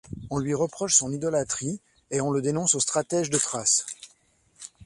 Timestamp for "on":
0.31-0.39, 2.21-2.31